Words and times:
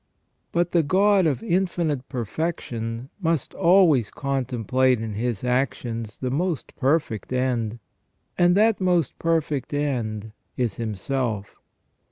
But 0.51 0.71
the 0.71 0.81
God 0.81 1.27
of 1.27 1.43
infinite 1.43 2.09
perfection 2.09 3.11
must 3.19 3.53
always 3.53 4.09
contemplate 4.09 4.99
in 4.99 5.13
His 5.13 5.43
actions 5.43 6.17
the 6.17 6.31
most 6.31 6.75
perfect 6.75 7.31
end, 7.31 7.77
and 8.35 8.57
that 8.57 8.81
most 8.81 9.19
perfect 9.19 9.75
end 9.75 10.31
is 10.57 10.77
Himself. 10.77 11.55